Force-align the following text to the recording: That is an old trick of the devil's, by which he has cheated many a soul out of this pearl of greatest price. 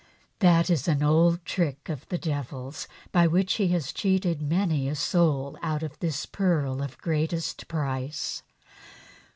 That 0.39 0.71
is 0.71 0.87
an 0.87 1.03
old 1.03 1.45
trick 1.45 1.87
of 1.87 2.07
the 2.09 2.17
devil's, 2.17 2.87
by 3.11 3.27
which 3.27 3.53
he 3.61 3.67
has 3.67 3.93
cheated 3.93 4.41
many 4.41 4.89
a 4.89 4.95
soul 4.95 5.59
out 5.61 5.83
of 5.83 5.99
this 5.99 6.25
pearl 6.25 6.81
of 6.81 6.97
greatest 6.97 7.67
price. 7.67 8.41